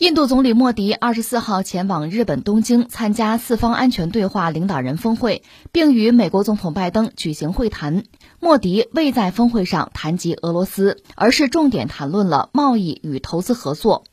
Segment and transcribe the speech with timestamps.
[0.00, 5.42] 印度总理莫迪二十四号前往日本东京参加四方安全对话领导人峰会，
[5.72, 8.04] 并与美国总统拜登举行会谈。
[8.40, 14.04] 莫迪未在峰会上谈及俄罗斯，而是重点谈论了贸易与投资合作。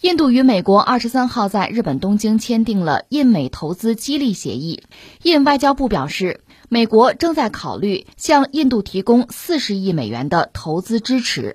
[0.00, 4.82] 印度与美国二十三号在日本东京签订了印美投资激励协议。
[5.22, 11.54] 印外交部表示，美国正在考虑向印度提供四十亿美元的投资支持。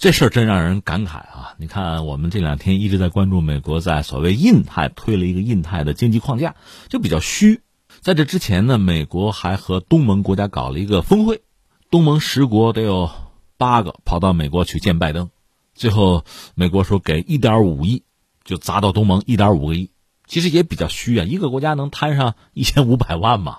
[0.00, 1.54] 这事儿真让人感慨啊！
[1.58, 6.56] 你看，我们这两天一直在关注美国在所谓印太推了一个印太的经济框架，
[6.88, 7.60] 就比较虚。
[8.00, 11.42] 在这之前呢，美国还和东盟国家搞了一个峰会，
[11.90, 13.10] 东盟十国得有
[13.58, 15.28] 八个跑到美国去见拜登，
[15.74, 18.04] 最后美国说给一点五亿，
[18.42, 19.90] 就砸到东盟一点五个亿，
[20.26, 23.58] 其实也比较虚啊，一个国家能摊上一千五百万嘛？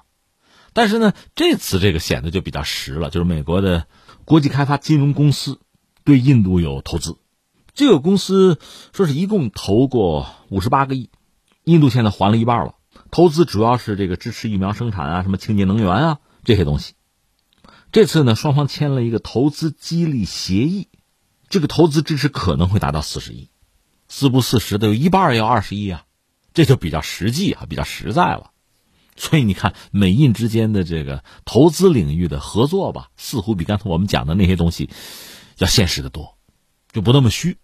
[0.73, 3.85] 但是呢，这次这个显得就比较实了，就是美国的
[4.25, 5.59] 国际开发金融公司。
[6.03, 7.17] 对印度有投资，
[7.73, 8.59] 这个公司
[8.93, 11.09] 说是一共投过五十八个亿，
[11.63, 12.75] 印度现在还了一半了。
[13.09, 16.93] 投资主要是这个支持疫苗生产啊，什么清洁能源啊这些东西。
[17.91, 20.87] 这次呢，双方签了一个投资激励协议，
[21.49, 23.49] 这个投资支持可能会达到四十亿，
[24.07, 26.03] 四不四十的有一半要二十亿啊，
[26.53, 28.51] 这就比较实际啊，比较实在了。
[29.17, 34.89] 所以你看，美印之间的这个投资领域的合作吧，似乎比刚才我们讲的那些东西。
[35.61, 36.37] 要现实的多，
[36.91, 37.57] 就不那么虚。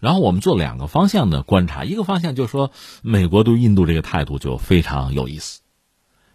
[0.00, 2.70] 然后我们做两个方向的观察，一个方向就是说，
[3.02, 5.62] 美国对印度这个态度就非常有意思。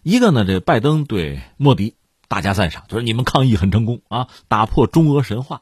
[0.02, 1.96] 一个呢，这拜登对莫迪
[2.28, 5.62] 大加赞赏，就是你们抗疫很成功啊，打破中俄神话。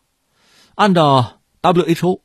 [0.73, 2.21] 按照 WHO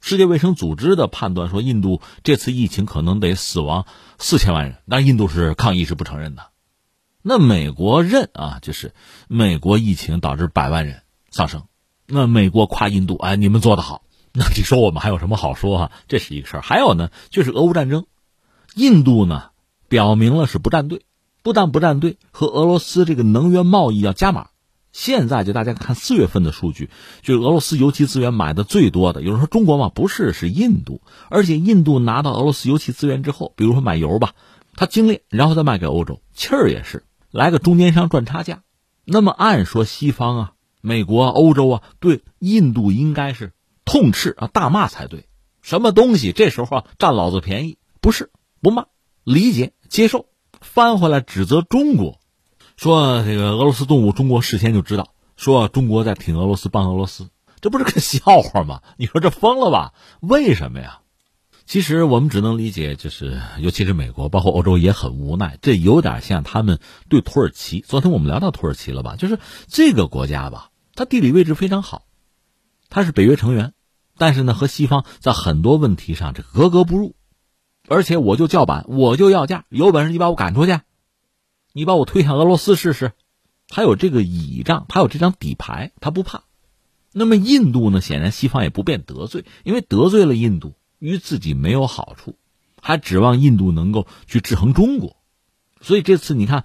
[0.00, 3.84] 世界卫生组织的判断，说印度这次疫情可能得死亡
[4.18, 6.48] 四千万人，但印度是抗议是不承认的。
[7.22, 8.94] 那美国认啊，就是
[9.28, 11.66] 美国疫情导致百万人丧生。
[12.10, 14.02] 那美国夸印度，哎，你们做得好。
[14.32, 15.92] 那你说我们还有什么好说啊？
[16.06, 16.62] 这是一个事儿。
[16.62, 18.06] 还有呢，就是俄乌战争，
[18.76, 19.50] 印度呢
[19.88, 21.02] 表明了是不站队，
[21.42, 24.50] 不但不站队，和俄罗斯这个能源贸易要加码。
[24.92, 26.90] 现在就大家看四月份的数据，
[27.22, 29.20] 就是俄罗斯油气资源买的最多的。
[29.22, 31.00] 有人说中国嘛，不是，是印度。
[31.28, 34.34] 而且印度拿到俄罗斯油气资源之后，比如说买油吧，
[34.76, 38.62] 它精炼，然后再卖给欧洲，气儿也是来个中间商赚差价。
[39.04, 40.52] 那么按说西方啊。
[40.80, 43.52] 美国、欧洲啊，对印度应该是
[43.84, 45.26] 痛斥啊、大骂才对。
[45.62, 47.78] 什么东西这时候啊占老子便宜？
[48.00, 48.30] 不是
[48.60, 48.86] 不骂，
[49.24, 50.26] 理解接受。
[50.60, 52.20] 翻回来指责中国，
[52.76, 57.30] 说这个俄罗斯动武，中国事先就知道，说中国在挺俄罗斯，帮俄罗斯，
[57.62, 58.82] 这不是个笑话吗？
[58.98, 59.94] 你说这疯了吧？
[60.20, 61.00] 为什么呀？
[61.70, 65.56] 其实我们只能理解，就是尤其是美国，包括欧洲也很无奈。
[65.62, 67.78] 这有点像他们对土耳其。
[67.78, 69.14] 昨天我们聊到土耳其了吧？
[69.14, 69.38] 就是
[69.68, 70.72] 这个国家吧。
[70.96, 72.06] 它地理位置非常好，
[72.88, 73.72] 它是北约成员，
[74.18, 77.14] 但是呢，和西方在很多问题上这格格不入，
[77.86, 80.80] 而且我就叫板，我就要价，有本事你把我赶出去，
[81.72, 83.12] 你把我推向俄罗斯试试，
[83.68, 86.42] 他有这个倚仗，他有这张底牌，他不怕。
[87.12, 88.00] 那么印度呢？
[88.00, 92.36] 显然西方也不便得罪，因为得罪了印度，于自己没有好处，
[92.80, 95.16] 还指望印度能够去制衡中国，
[95.80, 96.64] 所以这次你看，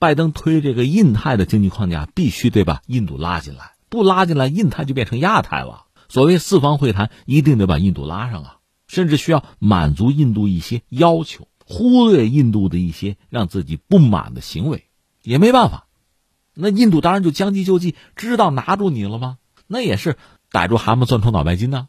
[0.00, 3.74] 拜登推这个印太的经济框架，必须得把印度拉进来。
[3.88, 5.84] 不拉进来，印太就变成亚太了。
[6.08, 8.56] 所谓四方会谈，一定得把印度拉上啊，
[8.88, 14.84] 甚至需要满足印度一些要求，忽略印度的一些让自己不满的行为，
[15.22, 15.86] 也没办法。
[16.54, 19.38] 那印度当然就将计就计，知道拿住你了吗？
[19.66, 20.16] 那也是
[20.50, 21.88] 逮住蛤蟆钻出脑白金呢。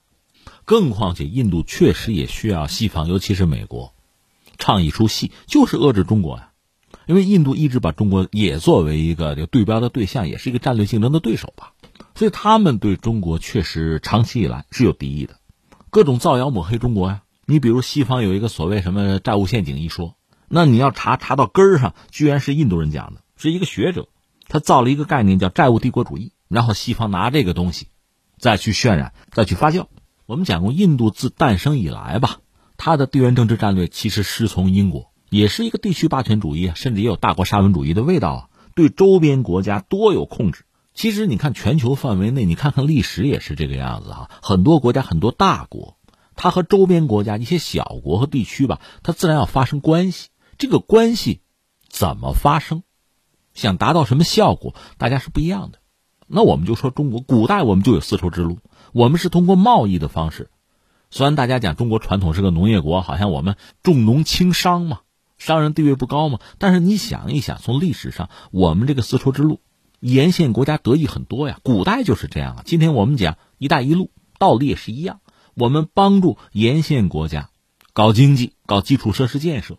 [0.65, 3.93] 更况且，印度确实也需要西方，尤其是美国，
[4.57, 6.49] 唱一出戏，就是遏制中国呀。
[7.05, 11.73] 因为印度一直把中国也作为一个这个对标的对象，也是一个战略竞争的对手吧。
[12.15, 15.35] 所以他们对中国确实长期以来是有敌意的，
[15.91, 17.21] 各种造谣抹黑中国呀。
[17.45, 20.15] 你比如西方有一个所谓什么债务陷阱一说，
[20.47, 24.07] 那你要查查到根儿上，居然是印度人讲的，是一个学者，
[24.47, 27.87] 他造了一个概念叫债务帝国主义，然后西方拿这个东西
[28.39, 29.85] 再去渲染、再去发酵。
[30.27, 32.39] 我们讲过，印度自诞生以来吧，
[32.77, 40.65] 它的地缘政治战略其实师从英国，也是一个地区霸权主义，甚至也有大国沙文主义的味道啊，对周边国家多有控制。
[40.95, 44.31] 其实你看，全球范围内，你看看历史也是这个样子啊。
[44.41, 45.97] 很多国家，很多大国，
[46.35, 50.29] 它和周边国家一些小国和地区吧，它自然要发生关系。
[50.57, 51.41] 这个关系
[51.87, 52.81] 怎么发生，
[53.53, 55.79] 想达到什么效果，大家是不一样的。
[56.27, 58.59] 那我们就说中国，古代我们就有丝绸之路，
[58.93, 60.49] 我们是通过贸易的方式。
[61.11, 65.01] 虽然大家讲中国传统是个农业国，好像我们重农轻商嘛，
[65.37, 66.39] 商人地位不高嘛。
[66.57, 69.59] 但是你想一想，从历史上，我们这个丝绸之路。
[70.01, 72.63] 沿线国家得益很多呀，古代就是这样啊。
[72.65, 75.21] 今天我们讲“一带一路”，道理也是一样。
[75.55, 77.49] 我们帮助沿线国家
[77.93, 79.77] 搞经济、搞基础设施建设，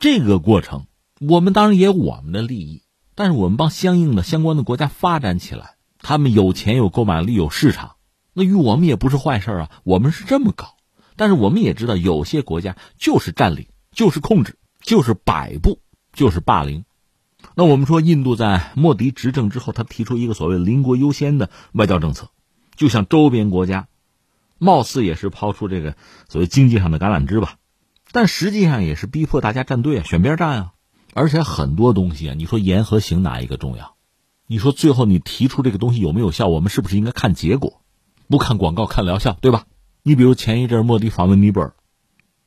[0.00, 0.86] 这个过程
[1.20, 2.82] 我们当然也有我们的利益，
[3.14, 7.96] 但是我们帮相应的相关的国家发展起来，他们有钱、有购买力、有市场，
[8.32, 9.70] 那与我们也不是坏事啊。
[9.84, 10.76] 我们是这么搞，
[11.16, 15.78] 但是我们也知道，有些国家就是占领、就是控制、就是摆布、
[16.12, 16.84] 就是霸凌。
[17.54, 22.30] 那我们说，印度在莫迪执政之后，他提出一个所谓“邻国优先”的外交政策，
[22.74, 23.86] 就像周边国家，
[24.58, 25.94] 貌似也是抛出这个
[26.28, 27.58] 所谓经济上的橄榄枝吧，
[28.10, 30.73] 但实际上也是逼迫大家站队啊，选边站啊。
[31.14, 33.96] 而且很多东西啊，你说言和行哪一个重要？
[34.46, 36.48] 你说最后你提出这个东西有没有效？
[36.48, 37.80] 我们是不是应该看结果，
[38.28, 39.64] 不看广告，看疗效，对吧？
[40.02, 41.74] 你比如前一阵莫迪访问尼泊尔，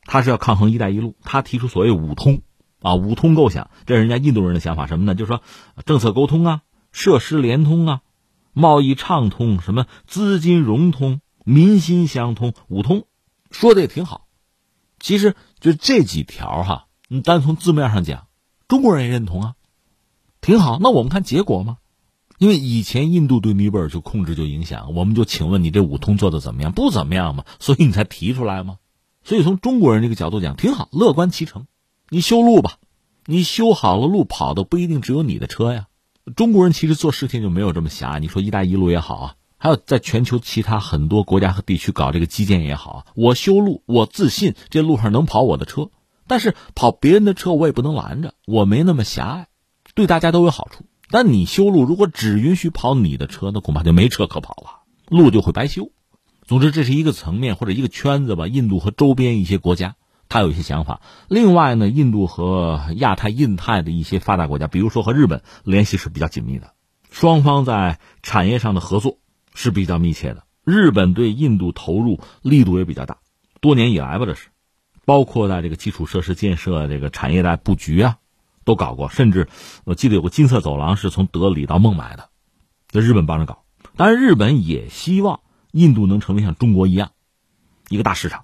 [0.03, 2.41] 他是要抗衡“一带一路”，他提出所谓“五通”。
[2.79, 5.15] 啊，五通构想，这是人家印度人的想法，什么呢？
[5.15, 5.41] 就是说，
[5.83, 6.61] 政策沟通啊，
[6.91, 8.01] 设施联通啊，
[8.53, 13.05] 贸易畅通，什么资金融通，民心相通，五通，
[13.49, 14.27] 说的也挺好。
[14.99, 18.26] 其实就这几条哈，你单从字面上讲，
[18.67, 19.53] 中国人也认同啊，
[20.41, 20.77] 挺好。
[20.81, 21.77] 那我们看结果嘛，
[22.37, 26.71] 因为以前印度对尼泊尔就控制就影响，我们就请问你这五通做的怎么样？
[26.73, 28.77] 不怎么样嘛，所以你才提出来嘛。
[29.23, 31.65] 所以从中国人这个角度讲，挺好，乐观其成。
[32.09, 32.77] 你修路吧，
[33.25, 35.87] 你修好了路，跑的不一定只有你的车呀。
[36.35, 38.19] 中国人其实做事情就没有这么狭。
[38.19, 45.89] 你说“一带一路”也好啊，还有在全球其他很多国家和地区搞这个基建也好，我修路，我自信这路上能跑我的车，
[46.27, 49.47] 但是跑别人的车我也不能拦着，我没那么狭隘，
[49.95, 50.85] 对大家都有好处。
[51.09, 55.91] 但你修路如果只允许跑你的车，那恐怕就没车可跑了，路就会白修。
[56.45, 58.47] 总之，这是一个层面或者一个圈子吧。
[58.47, 59.95] 印度和周边一些国家。
[60.29, 60.99] 他有一些想法。
[61.29, 66.73] 另外呢，印度和亚太、印太的一些发达国家，比如说和日本联系是比较紧密的，
[67.09, 69.19] 双方在产业上的合作
[69.55, 70.43] 是比较密切的。
[70.65, 73.19] 日本对印度投入力度也比较大，
[73.61, 74.49] 多年以来吧，这是，
[75.07, 78.17] 包括在这个基础设施建设、这个产业带布局啊，
[78.65, 79.07] 都搞过。
[79.07, 79.47] 甚至
[79.85, 82.29] 我记得有个金色走廊是从德里到孟买的，
[82.89, 83.63] 这日本帮着搞。
[83.95, 85.39] 当然，日本也希望
[85.71, 87.13] 印度能成为像中国一样
[87.87, 88.43] 一个大市场，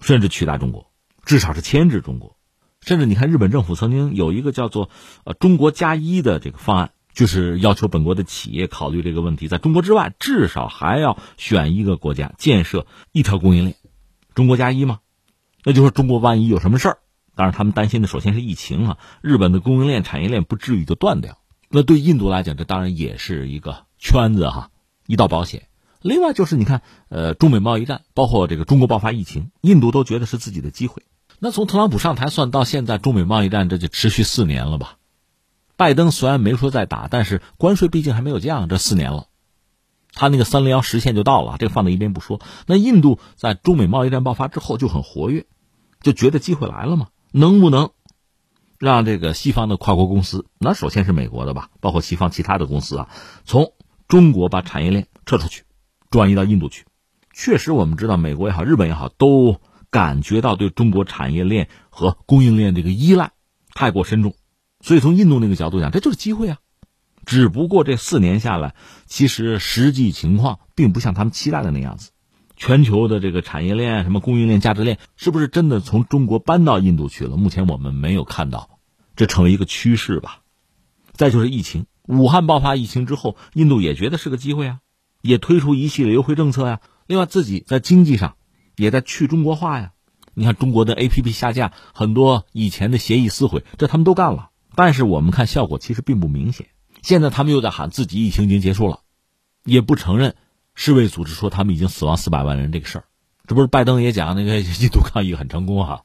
[0.00, 0.90] 甚至取代中国。
[1.24, 2.36] 至少是牵制中国，
[2.80, 4.90] 甚至你看，日本政府曾经有一个叫做
[5.22, 13.76] “呃中国加一”的这个方案，就是要求本国的企业考虑这个问题，在中国之外，至少还要选一个国家建设一条供应链，
[14.34, 14.98] 中国加一吗。
[15.66, 16.98] 那就是中国万一有什么事儿，
[17.34, 21.38] 当然他们担心的首先是疫情啊，日本的供应链产业链不至于就断掉。
[21.68, 24.70] 那对印度来讲，这当然也是一个圈子哈，
[25.08, 25.66] 一道保险。
[26.00, 31.02] 另外就是你看，呃，中美贸易战，包括这个中国爆发疫情，印度都觉得是自己的机会。
[31.40, 34.98] 那从特朗普上台算到现在，中美贸易战这就持续四年了吧？
[35.76, 39.26] 拜登虽然没说再打，但是关税毕竟还没有降，这四年了，
[40.12, 42.40] 他那个三零幺实现就到了，这个放在一边不说。
[42.66, 45.44] 那印度在中美贸易战爆发之后就很活跃，
[46.06, 47.08] 就觉得机会来了嘛？
[47.32, 47.90] 能不能
[48.78, 53.08] 让这个西方的跨国公司，那首先是美国的吧，包括西方其他的公司啊，
[53.44, 53.72] 从
[54.06, 55.64] 中国把产业链撤出去，
[56.08, 56.84] 转移到印度去？
[57.32, 59.60] 确实，我们知道美国也好，日本也好，都。
[59.88, 63.30] 感觉到对中国产业链和供应链这个依赖
[63.72, 64.34] 太过深重，
[64.82, 66.58] 所以从印度那个角度讲，这就是机会啊。
[67.24, 68.74] 只不过这四年下来，
[69.06, 72.10] 其实实际情况并不像他们期待的那样子。
[72.56, 77.36] 全球的这个产业链、什么供应链、价值链，是不是真的从中国搬到印度去了？
[77.36, 78.78] 目前我们没有看到，
[79.14, 80.40] 这成为一个趋势吧。
[81.12, 84.80] 再就是疫情，武汉爆发疫情之后，印度也觉得是个机会啊，
[85.22, 86.80] 也推出一系列优惠政策呀。
[87.06, 88.34] 另外，自己在经济上。
[88.78, 89.92] 也在去中国化呀，
[90.34, 94.50] 你看中国的 A P P 下架，很多以前的协议撕毁，这他们都干了。
[94.74, 96.66] 但是我们看效果其实并不明显。
[97.00, 99.00] 现在他们又在喊自己疫情已经结束了，
[99.64, 100.36] 也不承认
[100.76, 103.04] 世卫组织说他们已经死亡四百万人这个事儿。
[103.48, 106.02] 这不是拜登也讲那个 印度抗疫很成功哈？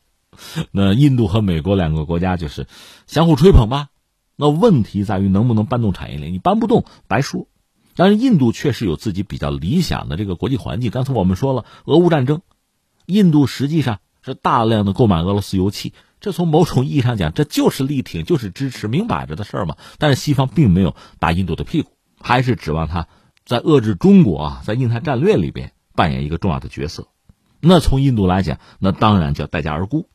[0.72, 2.66] 那印度和美国两个国家就是
[3.06, 3.90] 相互吹捧吧。
[4.36, 6.34] 那问题在于能不能搬动产业链？
[6.34, 7.48] 你搬不动白说。
[7.96, 10.90] 但是印度确实有自己比较理想的这个国际环境。
[10.90, 12.42] 刚才我们说了，俄乌战争。
[13.06, 19.76] 印度实际上是大量的购买俄罗斯油气，这从某种意义上讲，这就是力挺，就是支持，明摆着的事儿嘛。
[19.98, 23.08] 但是西方并没有打印度的屁股，还是指望他
[23.46, 27.08] 在遏制中国啊，在印太战略里边扮演一个重要的角色。
[27.60, 30.08] 那从印度来讲，那当然就要待价而沽，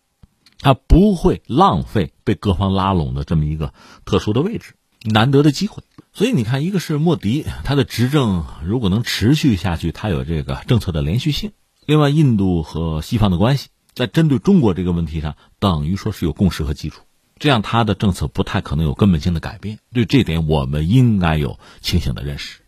[0.59, 3.73] 他不会浪费被各方拉拢的这么一个
[4.05, 5.83] 特殊的位置，难得的机会。
[6.13, 11.53] 所以你看，一个是莫迪，他的执政如果能持续下去，他有这个政策的连续性。
[11.85, 17.03] 另外，印度和西方的关系在针对中国这个问题上，等于说是有共识和基础，
[17.39, 19.79] 这样他的政策不太可能有根本性的改变。
[19.93, 22.63] 对这点，我们应该有清醒的认识。